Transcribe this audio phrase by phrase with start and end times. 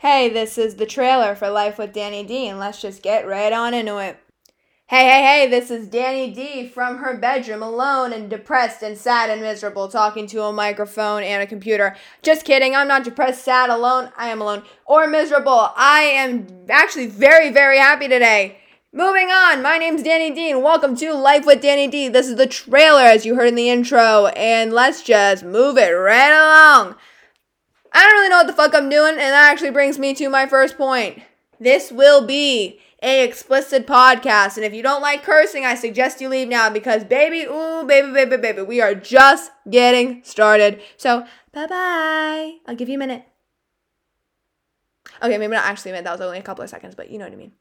[0.00, 3.52] Hey, this is the trailer for Life with Danny D, and let's just get right
[3.52, 4.18] on into it.
[4.86, 9.28] Hey, hey, hey, this is Danny D from her bedroom, alone and depressed and sad
[9.28, 11.94] and miserable, talking to a microphone and a computer.
[12.22, 15.68] Just kidding, I'm not depressed, sad, alone, I am alone, or miserable.
[15.76, 18.56] I am actually very, very happy today.
[18.94, 22.08] Moving on, my name's Danny D, and welcome to Life with Danny D.
[22.08, 25.90] This is the trailer, as you heard in the intro, and let's just move it
[25.90, 26.96] right along.
[27.92, 30.30] I don't really know what the fuck I'm doing, and that actually brings me to
[30.30, 31.22] my first point.
[31.58, 36.28] This will be a explicit podcast, and if you don't like cursing, I suggest you
[36.30, 40.80] leave now because baby, ooh, baby, baby, baby, we are just getting started.
[40.96, 42.56] So, bye bye.
[42.66, 43.26] I'll give you a minute.
[45.22, 46.04] Okay, maybe not actually a minute.
[46.04, 47.52] That was only a couple of seconds, but you know what I mean.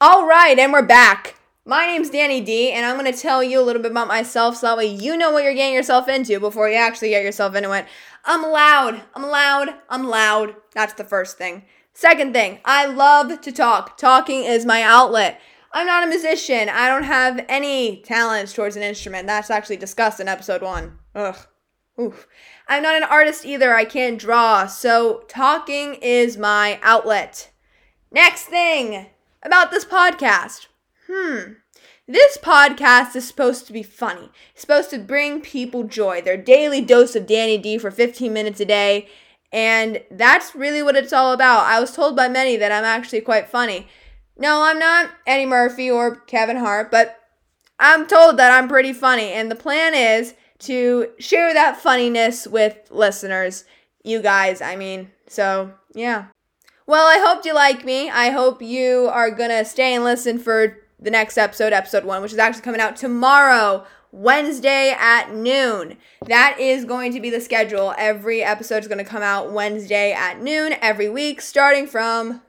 [0.00, 1.36] All right, and we're back.
[1.66, 4.66] My name's Danny D, and I'm to tell you a little bit about myself so
[4.66, 7.70] that way you know what you're getting yourself into before you actually get yourself into
[7.72, 7.86] it.
[8.24, 9.02] I'm loud.
[9.14, 9.74] I'm loud.
[9.88, 10.56] I'm loud.
[10.74, 11.64] That's the first thing.
[11.92, 13.98] Second thing, I love to talk.
[13.98, 15.40] Talking is my outlet.
[15.72, 16.68] I'm not a musician.
[16.68, 19.26] I don't have any talents towards an instrument.
[19.26, 20.98] That's actually discussed in episode one.
[21.14, 21.36] Ugh.
[22.00, 22.26] Oof.
[22.68, 23.74] I'm not an artist either.
[23.74, 24.66] I can't draw.
[24.66, 27.50] So talking is my outlet.
[28.10, 29.06] Next thing
[29.42, 30.66] about this podcast.
[31.06, 31.52] Hmm.
[32.10, 34.30] This podcast is supposed to be funny.
[34.50, 36.20] It's supposed to bring people joy.
[36.20, 39.06] Their daily dose of Danny D for 15 minutes a day.
[39.52, 41.66] And that's really what it's all about.
[41.66, 43.86] I was told by many that I'm actually quite funny.
[44.36, 47.16] No, I'm not Eddie Murphy or Kevin Hart, but
[47.78, 49.30] I'm told that I'm pretty funny.
[49.30, 53.64] And the plan is to share that funniness with listeners.
[54.02, 55.12] You guys, I mean.
[55.28, 56.24] So, yeah.
[56.88, 58.10] Well, I hope you like me.
[58.10, 62.22] I hope you are going to stay and listen for the next episode, episode one,
[62.22, 65.96] which is actually coming out tomorrow, Wednesday at noon.
[66.26, 67.94] That is going to be the schedule.
[67.96, 72.42] Every episode is going to come out Wednesday at noon every week, starting from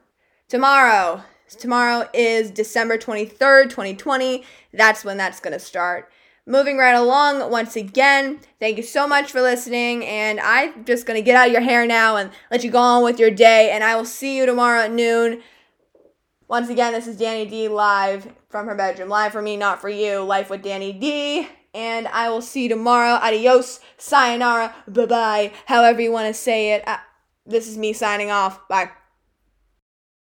[0.48, 1.22] tomorrow.
[1.48, 4.44] Tomorrow is December 23rd, 2020.
[4.72, 6.10] That's when that's going to start
[6.44, 11.16] moving right along once again thank you so much for listening and i'm just going
[11.16, 13.70] to get out of your hair now and let you go on with your day
[13.70, 15.40] and i will see you tomorrow at noon
[16.52, 19.08] once again this is danny d live from her bedroom.
[19.08, 20.20] Live for me not for you.
[20.20, 21.48] Life with danny d.
[21.72, 23.14] And i will see you tomorrow.
[23.14, 23.80] Adios.
[23.96, 24.74] Sayonara.
[24.86, 26.86] Bye bye however you want to say it.
[26.86, 26.98] Uh,
[27.46, 28.68] this is me signing off.
[28.68, 28.90] Bye